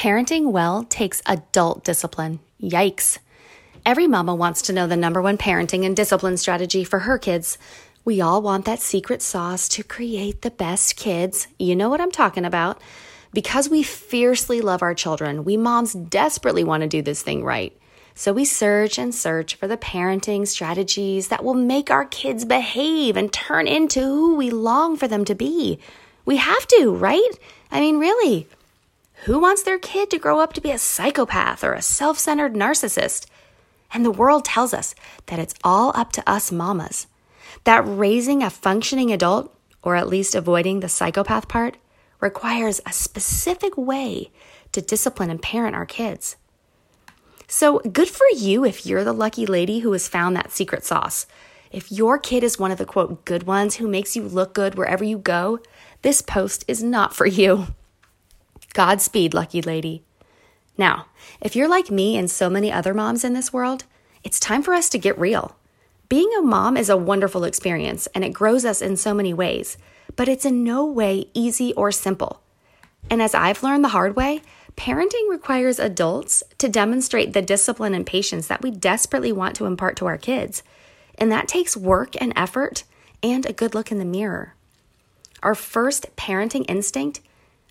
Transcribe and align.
Parenting 0.00 0.50
well 0.50 0.84
takes 0.84 1.20
adult 1.26 1.84
discipline. 1.84 2.40
Yikes. 2.58 3.18
Every 3.84 4.06
mama 4.06 4.34
wants 4.34 4.62
to 4.62 4.72
know 4.72 4.86
the 4.86 4.96
number 4.96 5.20
one 5.20 5.36
parenting 5.36 5.84
and 5.84 5.94
discipline 5.94 6.38
strategy 6.38 6.84
for 6.84 7.00
her 7.00 7.18
kids. 7.18 7.58
We 8.02 8.22
all 8.22 8.40
want 8.40 8.64
that 8.64 8.80
secret 8.80 9.20
sauce 9.20 9.68
to 9.68 9.84
create 9.84 10.40
the 10.40 10.50
best 10.50 10.96
kids. 10.96 11.48
You 11.58 11.76
know 11.76 11.90
what 11.90 12.00
I'm 12.00 12.10
talking 12.10 12.46
about. 12.46 12.80
Because 13.34 13.68
we 13.68 13.82
fiercely 13.82 14.62
love 14.62 14.80
our 14.80 14.94
children, 14.94 15.44
we 15.44 15.58
moms 15.58 15.92
desperately 15.92 16.64
want 16.64 16.80
to 16.80 16.88
do 16.88 17.02
this 17.02 17.20
thing 17.20 17.44
right. 17.44 17.78
So 18.14 18.32
we 18.32 18.46
search 18.46 18.98
and 18.98 19.14
search 19.14 19.56
for 19.56 19.68
the 19.68 19.76
parenting 19.76 20.48
strategies 20.48 21.28
that 21.28 21.44
will 21.44 21.52
make 21.52 21.90
our 21.90 22.06
kids 22.06 22.46
behave 22.46 23.18
and 23.18 23.30
turn 23.30 23.68
into 23.68 24.00
who 24.00 24.36
we 24.36 24.48
long 24.48 24.96
for 24.96 25.08
them 25.08 25.26
to 25.26 25.34
be. 25.34 25.78
We 26.24 26.38
have 26.38 26.66
to, 26.68 26.90
right? 26.94 27.32
I 27.70 27.80
mean, 27.80 27.98
really. 27.98 28.48
Who 29.24 29.38
wants 29.38 29.62
their 29.62 29.78
kid 29.78 30.08
to 30.10 30.18
grow 30.18 30.40
up 30.40 30.54
to 30.54 30.62
be 30.62 30.70
a 30.70 30.78
psychopath 30.78 31.62
or 31.62 31.74
a 31.74 31.82
self 31.82 32.18
centered 32.18 32.54
narcissist? 32.54 33.26
And 33.92 34.02
the 34.02 34.10
world 34.10 34.46
tells 34.46 34.72
us 34.72 34.94
that 35.26 35.38
it's 35.38 35.54
all 35.62 35.92
up 35.94 36.10
to 36.12 36.30
us 36.30 36.50
mamas. 36.50 37.06
That 37.64 37.82
raising 37.84 38.42
a 38.42 38.48
functioning 38.48 39.12
adult, 39.12 39.54
or 39.82 39.96
at 39.96 40.08
least 40.08 40.34
avoiding 40.34 40.80
the 40.80 40.88
psychopath 40.88 41.48
part, 41.48 41.76
requires 42.18 42.80
a 42.86 42.94
specific 42.94 43.76
way 43.76 44.30
to 44.72 44.80
discipline 44.80 45.28
and 45.28 45.42
parent 45.42 45.76
our 45.76 45.86
kids. 45.86 46.36
So 47.46 47.80
good 47.80 48.08
for 48.08 48.26
you 48.34 48.64
if 48.64 48.86
you're 48.86 49.04
the 49.04 49.12
lucky 49.12 49.44
lady 49.44 49.80
who 49.80 49.92
has 49.92 50.08
found 50.08 50.34
that 50.36 50.52
secret 50.52 50.84
sauce. 50.84 51.26
If 51.70 51.92
your 51.92 52.18
kid 52.18 52.42
is 52.42 52.58
one 52.58 52.70
of 52.70 52.78
the 52.78 52.86
quote 52.86 53.26
good 53.26 53.42
ones 53.42 53.76
who 53.76 53.86
makes 53.86 54.16
you 54.16 54.22
look 54.22 54.54
good 54.54 54.76
wherever 54.76 55.04
you 55.04 55.18
go, 55.18 55.58
this 56.00 56.22
post 56.22 56.64
is 56.66 56.82
not 56.82 57.14
for 57.14 57.26
you. 57.26 57.66
Godspeed, 58.72 59.34
lucky 59.34 59.62
lady. 59.62 60.02
Now, 60.78 61.06
if 61.40 61.56
you're 61.56 61.68
like 61.68 61.90
me 61.90 62.16
and 62.16 62.30
so 62.30 62.48
many 62.48 62.72
other 62.72 62.94
moms 62.94 63.24
in 63.24 63.32
this 63.32 63.52
world, 63.52 63.84
it's 64.22 64.40
time 64.40 64.62
for 64.62 64.74
us 64.74 64.88
to 64.90 64.98
get 64.98 65.18
real. 65.18 65.56
Being 66.08 66.30
a 66.38 66.42
mom 66.42 66.76
is 66.76 66.88
a 66.88 66.96
wonderful 66.96 67.44
experience 67.44 68.08
and 68.14 68.24
it 68.24 68.32
grows 68.32 68.64
us 68.64 68.82
in 68.82 68.96
so 68.96 69.14
many 69.14 69.32
ways, 69.32 69.76
but 70.16 70.28
it's 70.28 70.44
in 70.44 70.64
no 70.64 70.84
way 70.84 71.26
easy 71.34 71.72
or 71.74 71.92
simple. 71.92 72.42
And 73.08 73.22
as 73.22 73.34
I've 73.34 73.62
learned 73.62 73.84
the 73.84 73.88
hard 73.88 74.16
way, 74.16 74.42
parenting 74.76 75.28
requires 75.28 75.78
adults 75.78 76.42
to 76.58 76.68
demonstrate 76.68 77.32
the 77.32 77.42
discipline 77.42 77.94
and 77.94 78.06
patience 78.06 78.46
that 78.46 78.62
we 78.62 78.70
desperately 78.70 79.32
want 79.32 79.56
to 79.56 79.66
impart 79.66 79.96
to 79.96 80.06
our 80.06 80.18
kids. 80.18 80.62
And 81.16 81.30
that 81.30 81.48
takes 81.48 81.76
work 81.76 82.20
and 82.20 82.32
effort 82.36 82.84
and 83.22 83.44
a 83.46 83.52
good 83.52 83.74
look 83.74 83.90
in 83.92 83.98
the 83.98 84.04
mirror. 84.04 84.54
Our 85.42 85.54
first 85.54 86.14
parenting 86.16 86.64
instinct, 86.68 87.20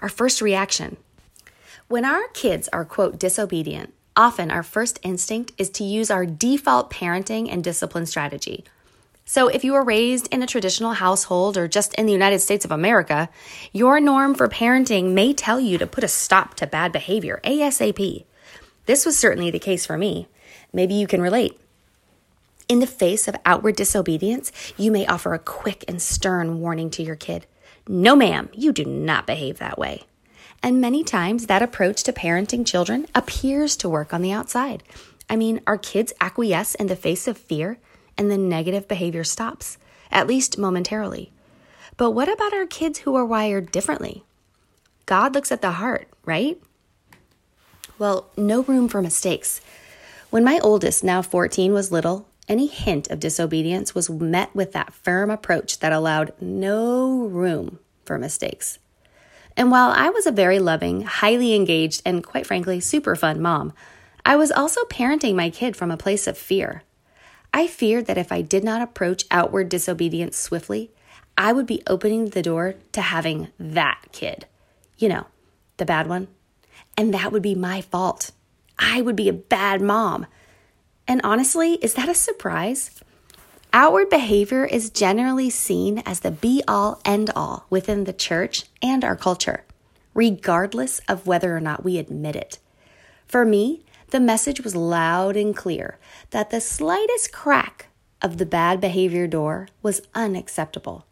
our 0.00 0.08
first 0.08 0.40
reaction. 0.40 0.96
When 1.88 2.04
our 2.04 2.28
kids 2.28 2.68
are, 2.72 2.84
quote, 2.84 3.18
disobedient, 3.18 3.92
often 4.16 4.50
our 4.50 4.62
first 4.62 4.98
instinct 5.02 5.52
is 5.58 5.70
to 5.70 5.84
use 5.84 6.10
our 6.10 6.24
default 6.24 6.90
parenting 6.90 7.48
and 7.50 7.62
discipline 7.62 8.06
strategy. 8.06 8.64
So, 9.26 9.48
if 9.48 9.64
you 9.64 9.72
were 9.72 9.84
raised 9.84 10.28
in 10.32 10.42
a 10.42 10.46
traditional 10.46 10.92
household 10.92 11.56
or 11.56 11.66
just 11.66 11.94
in 11.94 12.04
the 12.04 12.12
United 12.12 12.40
States 12.40 12.64
of 12.64 12.70
America, 12.70 13.30
your 13.72 13.98
norm 13.98 14.34
for 14.34 14.48
parenting 14.48 15.12
may 15.12 15.32
tell 15.32 15.58
you 15.58 15.78
to 15.78 15.86
put 15.86 16.04
a 16.04 16.08
stop 16.08 16.54
to 16.56 16.66
bad 16.66 16.92
behavior 16.92 17.40
ASAP. 17.42 18.24
This 18.86 19.06
was 19.06 19.18
certainly 19.18 19.50
the 19.50 19.58
case 19.58 19.86
for 19.86 19.96
me. 19.96 20.28
Maybe 20.74 20.94
you 20.94 21.06
can 21.06 21.22
relate. 21.22 21.58
In 22.68 22.80
the 22.80 22.86
face 22.86 23.28
of 23.28 23.36
outward 23.46 23.76
disobedience, 23.76 24.52
you 24.76 24.90
may 24.90 25.06
offer 25.06 25.32
a 25.32 25.38
quick 25.38 25.84
and 25.88 26.02
stern 26.02 26.60
warning 26.60 26.90
to 26.90 27.02
your 27.02 27.16
kid 27.16 27.46
No, 27.86 28.16
ma'am, 28.16 28.48
you 28.52 28.72
do 28.72 28.84
not 28.84 29.26
behave 29.26 29.58
that 29.58 29.78
way. 29.78 30.04
And 30.62 30.80
many 30.80 31.04
times, 31.04 31.46
that 31.46 31.62
approach 31.62 32.02
to 32.04 32.12
parenting 32.12 32.66
children 32.66 33.06
appears 33.14 33.76
to 33.76 33.88
work 33.88 34.14
on 34.14 34.22
the 34.22 34.32
outside. 34.32 34.82
I 35.28 35.36
mean, 35.36 35.60
our 35.66 35.76
kids 35.76 36.12
acquiesce 36.20 36.74
in 36.74 36.86
the 36.86 36.96
face 36.96 37.28
of 37.28 37.36
fear 37.36 37.78
and 38.16 38.30
the 38.30 38.38
negative 38.38 38.88
behavior 38.88 39.24
stops, 39.24 39.76
at 40.10 40.26
least 40.26 40.56
momentarily. 40.56 41.32
But 41.96 42.12
what 42.12 42.32
about 42.32 42.54
our 42.54 42.66
kids 42.66 43.00
who 43.00 43.14
are 43.14 43.24
wired 43.24 43.70
differently? 43.70 44.24
God 45.06 45.34
looks 45.34 45.52
at 45.52 45.60
the 45.60 45.72
heart, 45.72 46.08
right? 46.24 46.58
Well, 47.98 48.30
no 48.36 48.62
room 48.62 48.88
for 48.88 49.02
mistakes. 49.02 49.60
When 50.30 50.44
my 50.44 50.58
oldest, 50.62 51.04
now 51.04 51.22
14, 51.22 51.72
was 51.72 51.92
little, 51.92 52.26
any 52.48 52.66
hint 52.66 53.10
of 53.10 53.20
disobedience 53.20 53.94
was 53.94 54.10
met 54.10 54.54
with 54.54 54.72
that 54.72 54.92
firm 54.92 55.30
approach 55.30 55.78
that 55.78 55.92
allowed 55.92 56.32
no 56.40 57.24
room 57.24 57.78
for 58.04 58.18
mistakes. 58.18 58.78
And 59.56 59.70
while 59.70 59.90
I 59.90 60.10
was 60.10 60.26
a 60.26 60.32
very 60.32 60.58
loving, 60.58 61.02
highly 61.02 61.54
engaged, 61.54 62.02
and 62.04 62.24
quite 62.24 62.46
frankly, 62.46 62.80
super 62.80 63.14
fun 63.14 63.40
mom, 63.40 63.72
I 64.24 64.36
was 64.36 64.50
also 64.50 64.82
parenting 64.84 65.34
my 65.34 65.50
kid 65.50 65.76
from 65.76 65.90
a 65.90 65.96
place 65.96 66.26
of 66.26 66.36
fear. 66.36 66.82
I 67.52 67.66
feared 67.66 68.06
that 68.06 68.18
if 68.18 68.32
I 68.32 68.42
did 68.42 68.64
not 68.64 68.82
approach 68.82 69.26
outward 69.30 69.68
disobedience 69.68 70.36
swiftly, 70.36 70.90
I 71.38 71.52
would 71.52 71.66
be 71.66 71.82
opening 71.86 72.30
the 72.30 72.42
door 72.42 72.74
to 72.92 73.00
having 73.00 73.48
that 73.58 74.00
kid. 74.12 74.46
You 74.98 75.08
know, 75.08 75.26
the 75.76 75.84
bad 75.84 76.08
one. 76.08 76.28
And 76.96 77.12
that 77.14 77.32
would 77.32 77.42
be 77.42 77.54
my 77.54 77.80
fault. 77.80 78.32
I 78.78 79.02
would 79.02 79.16
be 79.16 79.28
a 79.28 79.32
bad 79.32 79.80
mom. 79.80 80.26
And 81.06 81.20
honestly, 81.22 81.74
is 81.74 81.94
that 81.94 82.08
a 82.08 82.14
surprise? 82.14 83.02
Outward 83.72 84.08
behavior 84.08 84.64
is 84.64 84.88
generally 84.88 85.50
seen 85.50 85.98
as 86.06 86.20
the 86.20 86.30
be 86.30 86.62
all 86.68 87.00
end 87.04 87.30
all 87.34 87.66
within 87.70 88.04
the 88.04 88.12
church 88.12 88.64
and 88.80 89.04
our 89.04 89.16
culture, 89.16 89.64
regardless 90.14 91.00
of 91.08 91.26
whether 91.26 91.56
or 91.56 91.60
not 91.60 91.84
we 91.84 91.98
admit 91.98 92.36
it. 92.36 92.58
For 93.26 93.44
me, 93.44 93.84
the 94.10 94.20
message 94.20 94.60
was 94.60 94.76
loud 94.76 95.36
and 95.36 95.56
clear 95.56 95.98
that 96.30 96.50
the 96.50 96.60
slightest 96.60 97.32
crack 97.32 97.88
of 98.22 98.38
the 98.38 98.46
bad 98.46 98.80
behavior 98.80 99.26
door 99.26 99.68
was 99.82 100.02
unacceptable. 100.14 101.04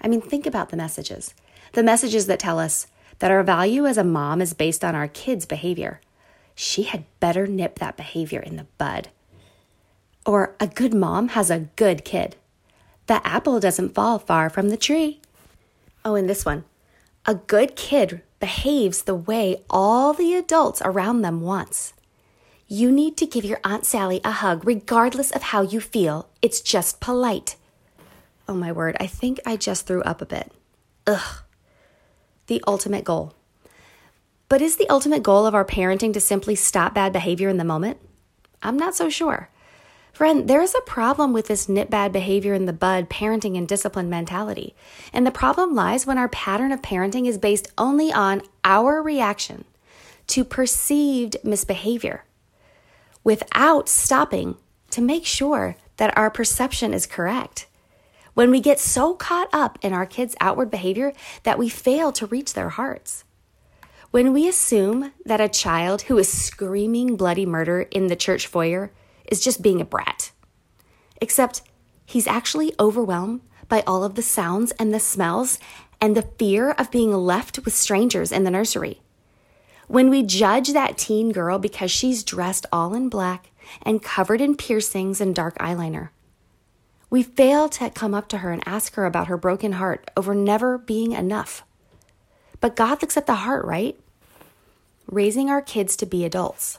I 0.00 0.08
mean, 0.08 0.20
think 0.20 0.46
about 0.46 0.70
the 0.70 0.76
messages. 0.76 1.32
The 1.72 1.82
messages 1.82 2.26
that 2.26 2.40
tell 2.40 2.58
us 2.58 2.88
that 3.20 3.30
our 3.30 3.42
value 3.42 3.86
as 3.86 3.96
a 3.96 4.04
mom 4.04 4.42
is 4.42 4.52
based 4.52 4.84
on 4.84 4.94
our 4.94 5.08
kids' 5.08 5.46
behavior. 5.46 6.00
She 6.54 6.84
had 6.84 7.04
better 7.20 7.46
nip 7.46 7.78
that 7.78 7.96
behavior 7.96 8.40
in 8.40 8.56
the 8.56 8.66
bud. 8.78 9.08
Or 10.26 10.54
a 10.60 10.66
good 10.66 10.94
mom 10.94 11.28
has 11.28 11.50
a 11.50 11.68
good 11.76 12.04
kid. 12.04 12.36
The 13.06 13.26
apple 13.26 13.60
doesn't 13.60 13.94
fall 13.94 14.18
far 14.18 14.48
from 14.48 14.70
the 14.70 14.76
tree. 14.76 15.20
Oh, 16.04 16.14
and 16.14 16.28
this 16.28 16.44
one. 16.44 16.64
A 17.26 17.34
good 17.34 17.76
kid 17.76 18.22
behaves 18.40 19.02
the 19.02 19.14
way 19.14 19.62
all 19.68 20.12
the 20.12 20.34
adults 20.34 20.82
around 20.84 21.22
them 21.22 21.40
wants. 21.40 21.94
You 22.68 22.90
need 22.90 23.16
to 23.18 23.26
give 23.26 23.44
your 23.44 23.60
Aunt 23.64 23.84
Sally 23.84 24.20
a 24.24 24.30
hug 24.30 24.66
regardless 24.66 25.30
of 25.30 25.42
how 25.42 25.62
you 25.62 25.80
feel. 25.80 26.28
It's 26.40 26.60
just 26.60 27.00
polite. 27.00 27.56
Oh 28.48 28.54
my 28.54 28.72
word, 28.72 28.96
I 29.00 29.06
think 29.06 29.40
I 29.46 29.56
just 29.56 29.86
threw 29.86 30.02
up 30.02 30.20
a 30.20 30.26
bit. 30.26 30.52
Ugh. 31.06 31.38
The 32.46 32.62
ultimate 32.66 33.04
goal. 33.04 33.34
But 34.48 34.60
is 34.60 34.76
the 34.76 34.88
ultimate 34.88 35.22
goal 35.22 35.46
of 35.46 35.54
our 35.54 35.64
parenting 35.64 36.12
to 36.12 36.20
simply 36.20 36.54
stop 36.54 36.94
bad 36.94 37.12
behavior 37.12 37.48
in 37.48 37.56
the 37.56 37.64
moment? 37.64 37.98
I'm 38.62 38.76
not 38.76 38.94
so 38.94 39.08
sure. 39.08 39.50
Friend, 40.12 40.48
there 40.48 40.62
is 40.62 40.76
a 40.76 40.80
problem 40.82 41.32
with 41.32 41.48
this 41.48 41.68
nip 41.68 41.90
bad 41.90 42.12
behavior 42.12 42.54
in 42.54 42.66
the 42.66 42.72
bud 42.72 43.10
parenting 43.10 43.58
and 43.58 43.66
discipline 43.66 44.08
mentality. 44.08 44.76
And 45.12 45.26
the 45.26 45.32
problem 45.32 45.74
lies 45.74 46.06
when 46.06 46.18
our 46.18 46.28
pattern 46.28 46.70
of 46.70 46.82
parenting 46.82 47.26
is 47.26 47.36
based 47.36 47.66
only 47.76 48.12
on 48.12 48.42
our 48.64 49.02
reaction 49.02 49.64
to 50.28 50.44
perceived 50.44 51.36
misbehavior 51.42 52.24
without 53.24 53.88
stopping 53.88 54.56
to 54.90 55.00
make 55.00 55.26
sure 55.26 55.76
that 55.96 56.16
our 56.16 56.30
perception 56.30 56.94
is 56.94 57.06
correct. 57.06 57.66
When 58.34 58.50
we 58.50 58.60
get 58.60 58.78
so 58.78 59.14
caught 59.14 59.48
up 59.52 59.78
in 59.82 59.92
our 59.92 60.06
kids' 60.06 60.36
outward 60.40 60.70
behavior 60.70 61.12
that 61.42 61.58
we 61.58 61.68
fail 61.68 62.12
to 62.12 62.26
reach 62.26 62.54
their 62.54 62.68
hearts. 62.68 63.24
When 64.14 64.32
we 64.32 64.46
assume 64.46 65.10
that 65.24 65.40
a 65.40 65.48
child 65.48 66.02
who 66.02 66.16
is 66.18 66.32
screaming 66.32 67.16
bloody 67.16 67.44
murder 67.44 67.80
in 67.80 68.06
the 68.06 68.14
church 68.14 68.46
foyer 68.46 68.92
is 69.28 69.40
just 69.40 69.60
being 69.60 69.80
a 69.80 69.84
brat, 69.84 70.30
except 71.20 71.62
he's 72.06 72.28
actually 72.28 72.72
overwhelmed 72.78 73.40
by 73.68 73.82
all 73.88 74.04
of 74.04 74.14
the 74.14 74.22
sounds 74.22 74.70
and 74.78 74.94
the 74.94 75.00
smells 75.00 75.58
and 76.00 76.16
the 76.16 76.30
fear 76.38 76.70
of 76.70 76.92
being 76.92 77.12
left 77.12 77.64
with 77.64 77.74
strangers 77.74 78.30
in 78.30 78.44
the 78.44 78.52
nursery. 78.52 79.00
When 79.88 80.10
we 80.10 80.22
judge 80.22 80.72
that 80.72 80.96
teen 80.96 81.32
girl 81.32 81.58
because 81.58 81.90
she's 81.90 82.22
dressed 82.22 82.66
all 82.72 82.94
in 82.94 83.08
black 83.08 83.50
and 83.82 84.00
covered 84.00 84.40
in 84.40 84.56
piercings 84.56 85.20
and 85.20 85.34
dark 85.34 85.58
eyeliner, 85.58 86.10
we 87.10 87.24
fail 87.24 87.68
to 87.70 87.90
come 87.90 88.14
up 88.14 88.28
to 88.28 88.38
her 88.38 88.52
and 88.52 88.62
ask 88.64 88.94
her 88.94 89.06
about 89.06 89.26
her 89.26 89.36
broken 89.36 89.72
heart 89.72 90.08
over 90.16 90.36
never 90.36 90.78
being 90.78 91.10
enough. 91.10 91.64
But 92.60 92.76
God 92.76 93.02
looks 93.02 93.16
at 93.16 93.26
the 93.26 93.34
heart, 93.34 93.64
right? 93.64 93.98
Raising 95.06 95.50
our 95.50 95.60
kids 95.60 95.96
to 95.96 96.06
be 96.06 96.24
adults. 96.24 96.78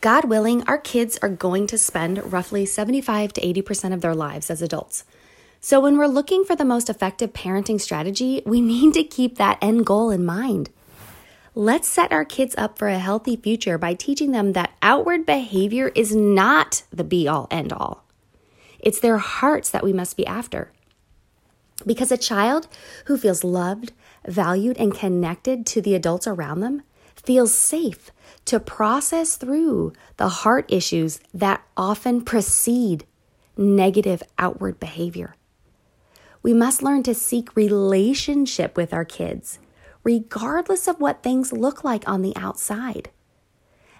God 0.00 0.26
willing, 0.26 0.62
our 0.68 0.78
kids 0.78 1.18
are 1.22 1.28
going 1.28 1.66
to 1.68 1.78
spend 1.78 2.32
roughly 2.32 2.66
75 2.66 3.32
to 3.32 3.40
80% 3.40 3.94
of 3.94 4.00
their 4.00 4.14
lives 4.14 4.50
as 4.50 4.62
adults. 4.62 5.04
So 5.60 5.80
when 5.80 5.96
we're 5.96 6.06
looking 6.06 6.44
for 6.44 6.54
the 6.54 6.64
most 6.64 6.88
effective 6.88 7.32
parenting 7.32 7.80
strategy, 7.80 8.42
we 8.46 8.60
need 8.62 8.94
to 8.94 9.02
keep 9.04 9.36
that 9.36 9.58
end 9.60 9.86
goal 9.86 10.10
in 10.10 10.24
mind. 10.24 10.70
Let's 11.54 11.88
set 11.88 12.12
our 12.12 12.24
kids 12.24 12.54
up 12.56 12.78
for 12.78 12.88
a 12.88 12.98
healthy 12.98 13.34
future 13.34 13.78
by 13.78 13.94
teaching 13.94 14.30
them 14.30 14.52
that 14.52 14.74
outward 14.82 15.26
behavior 15.26 15.88
is 15.94 16.14
not 16.14 16.82
the 16.92 17.02
be 17.02 17.26
all 17.26 17.48
end 17.50 17.72
all. 17.72 18.04
It's 18.78 19.00
their 19.00 19.18
hearts 19.18 19.70
that 19.70 19.82
we 19.82 19.92
must 19.92 20.16
be 20.16 20.26
after. 20.26 20.70
Because 21.84 22.12
a 22.12 22.16
child 22.16 22.68
who 23.06 23.16
feels 23.16 23.42
loved, 23.42 23.92
valued, 24.26 24.76
and 24.76 24.94
connected 24.94 25.66
to 25.66 25.80
the 25.80 25.94
adults 25.94 26.26
around 26.28 26.60
them 26.60 26.82
feels 27.28 27.52
safe 27.52 28.10
to 28.46 28.58
process 28.58 29.36
through 29.36 29.92
the 30.16 30.30
heart 30.30 30.64
issues 30.68 31.20
that 31.34 31.62
often 31.76 32.22
precede 32.22 33.04
negative 33.54 34.22
outward 34.38 34.80
behavior. 34.80 35.34
We 36.42 36.54
must 36.54 36.82
learn 36.82 37.02
to 37.02 37.12
seek 37.12 37.54
relationship 37.54 38.78
with 38.78 38.94
our 38.94 39.04
kids, 39.04 39.58
regardless 40.02 40.88
of 40.88 41.02
what 41.02 41.22
things 41.22 41.52
look 41.52 41.84
like 41.84 42.08
on 42.08 42.22
the 42.22 42.34
outside. 42.34 43.10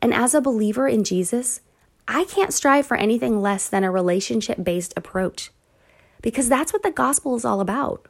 And 0.00 0.12
as 0.12 0.34
a 0.34 0.40
believer 0.40 0.88
in 0.88 1.04
Jesus, 1.04 1.60
I 2.08 2.24
can't 2.24 2.52
strive 2.52 2.86
for 2.88 2.96
anything 2.96 3.40
less 3.40 3.68
than 3.68 3.84
a 3.84 3.92
relationship 3.92 4.64
based 4.64 4.94
approach 4.96 5.52
because 6.22 6.48
that's 6.48 6.72
what 6.72 6.82
the 6.82 6.90
gospel 6.90 7.36
is 7.36 7.44
all 7.44 7.60
about. 7.60 8.08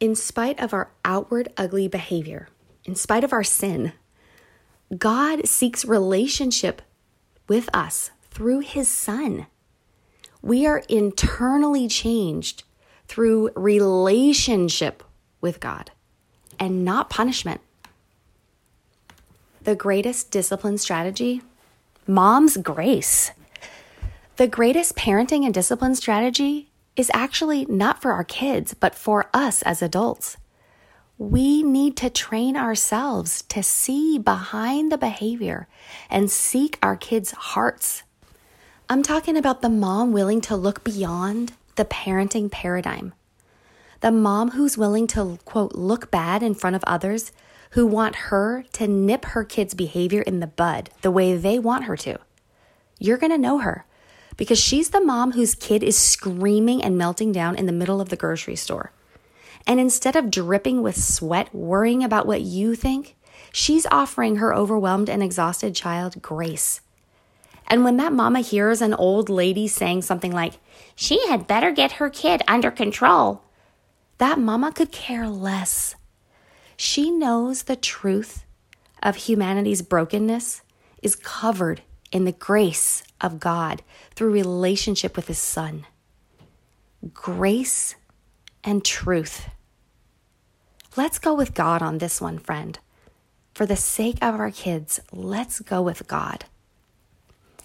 In 0.00 0.14
spite 0.14 0.60
of 0.60 0.74
our 0.74 0.90
outward 1.02 1.48
ugly 1.56 1.88
behavior, 1.88 2.48
in 2.84 2.94
spite 2.94 3.24
of 3.24 3.32
our 3.32 3.44
sin, 3.44 3.92
God 4.96 5.46
seeks 5.46 5.84
relationship 5.84 6.82
with 7.46 7.68
us 7.74 8.10
through 8.30 8.60
his 8.60 8.88
son. 8.88 9.46
We 10.42 10.66
are 10.66 10.82
internally 10.88 11.88
changed 11.88 12.64
through 13.06 13.50
relationship 13.54 15.02
with 15.40 15.60
God 15.60 15.90
and 16.58 16.84
not 16.84 17.10
punishment. 17.10 17.60
The 19.62 19.74
greatest 19.76 20.30
discipline 20.30 20.78
strategy 20.78 21.42
mom's 22.06 22.56
grace. 22.56 23.30
The 24.36 24.48
greatest 24.48 24.96
parenting 24.96 25.44
and 25.44 25.54
discipline 25.54 25.94
strategy 25.94 26.70
is 26.96 27.10
actually 27.14 27.66
not 27.66 28.02
for 28.02 28.12
our 28.12 28.24
kids, 28.24 28.74
but 28.74 28.94
for 28.94 29.30
us 29.32 29.62
as 29.62 29.82
adults 29.82 30.36
we 31.20 31.62
need 31.62 31.98
to 31.98 32.08
train 32.08 32.56
ourselves 32.56 33.42
to 33.42 33.62
see 33.62 34.18
behind 34.18 34.90
the 34.90 34.96
behavior 34.96 35.68
and 36.08 36.30
seek 36.30 36.78
our 36.80 36.96
kids' 36.96 37.32
hearts. 37.32 38.04
I'm 38.88 39.02
talking 39.02 39.36
about 39.36 39.60
the 39.60 39.68
mom 39.68 40.12
willing 40.12 40.40
to 40.40 40.56
look 40.56 40.82
beyond 40.82 41.52
the 41.76 41.84
parenting 41.84 42.50
paradigm. 42.50 43.12
The 44.00 44.10
mom 44.10 44.52
who's 44.52 44.78
willing 44.78 45.06
to, 45.08 45.38
quote, 45.44 45.74
look 45.74 46.10
bad 46.10 46.42
in 46.42 46.54
front 46.54 46.74
of 46.74 46.82
others 46.86 47.32
who 47.72 47.86
want 47.86 48.16
her 48.16 48.64
to 48.72 48.88
nip 48.88 49.26
her 49.26 49.44
kid's 49.44 49.74
behavior 49.74 50.22
in 50.22 50.40
the 50.40 50.46
bud 50.46 50.88
the 51.02 51.10
way 51.10 51.36
they 51.36 51.58
want 51.58 51.84
her 51.84 51.98
to. 51.98 52.16
You're 52.98 53.18
going 53.18 53.30
to 53.30 53.36
know 53.36 53.58
her 53.58 53.84
because 54.38 54.58
she's 54.58 54.88
the 54.88 55.02
mom 55.02 55.32
whose 55.32 55.54
kid 55.54 55.82
is 55.82 55.98
screaming 55.98 56.82
and 56.82 56.96
melting 56.96 57.30
down 57.30 57.56
in 57.56 57.66
the 57.66 57.72
middle 57.72 58.00
of 58.00 58.08
the 58.08 58.16
grocery 58.16 58.56
store. 58.56 58.92
And 59.66 59.78
instead 59.78 60.16
of 60.16 60.30
dripping 60.30 60.82
with 60.82 60.96
sweat, 60.96 61.54
worrying 61.54 62.02
about 62.02 62.26
what 62.26 62.40
you 62.40 62.74
think, 62.74 63.16
she's 63.52 63.86
offering 63.86 64.36
her 64.36 64.54
overwhelmed 64.54 65.08
and 65.08 65.22
exhausted 65.22 65.74
child 65.74 66.20
grace. 66.22 66.80
And 67.68 67.84
when 67.84 67.98
that 67.98 68.12
mama 68.12 68.40
hears 68.40 68.82
an 68.82 68.94
old 68.94 69.28
lady 69.28 69.68
saying 69.68 70.02
something 70.02 70.32
like, 70.32 70.54
she 70.96 71.28
had 71.28 71.46
better 71.46 71.70
get 71.70 71.92
her 71.92 72.10
kid 72.10 72.42
under 72.48 72.70
control, 72.70 73.44
that 74.18 74.38
mama 74.38 74.72
could 74.72 74.90
care 74.90 75.28
less. 75.28 75.94
She 76.76 77.10
knows 77.10 77.62
the 77.62 77.76
truth 77.76 78.44
of 79.02 79.16
humanity's 79.16 79.82
brokenness 79.82 80.62
is 81.02 81.14
covered 81.16 81.82
in 82.10 82.24
the 82.24 82.32
grace 82.32 83.02
of 83.20 83.38
God 83.38 83.82
through 84.14 84.30
relationship 84.32 85.16
with 85.16 85.28
His 85.28 85.38
Son. 85.38 85.86
Grace 87.14 87.94
and 88.64 88.84
truth. 88.84 89.48
Let's 90.96 91.18
go 91.18 91.34
with 91.34 91.54
God 91.54 91.82
on 91.82 91.98
this 91.98 92.20
one, 92.20 92.38
friend. 92.38 92.78
For 93.54 93.66
the 93.66 93.76
sake 93.76 94.18
of 94.22 94.34
our 94.34 94.50
kids, 94.50 95.00
let's 95.12 95.60
go 95.60 95.82
with 95.82 96.08
God. 96.08 96.44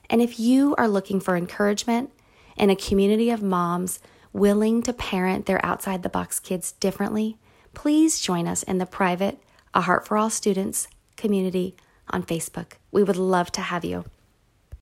And 0.09 0.21
if 0.21 0.39
you 0.39 0.75
are 0.77 0.87
looking 0.87 1.19
for 1.19 1.35
encouragement 1.35 2.11
in 2.55 2.69
a 2.69 2.75
community 2.75 3.29
of 3.29 3.41
moms 3.41 3.99
willing 4.33 4.81
to 4.83 4.93
parent 4.93 5.45
their 5.45 5.63
outside 5.65 6.03
the 6.03 6.09
box 6.09 6.39
kids 6.39 6.73
differently, 6.73 7.37
please 7.73 8.19
join 8.19 8.47
us 8.47 8.63
in 8.63 8.77
the 8.77 8.85
private 8.85 9.39
A 9.73 9.81
Heart 9.81 10.07
for 10.07 10.17
All 10.17 10.29
Students 10.29 10.87
community 11.17 11.75
on 12.09 12.23
Facebook. 12.23 12.73
We 12.91 13.03
would 13.03 13.17
love 13.17 13.51
to 13.53 13.61
have 13.61 13.85
you. 13.85 14.05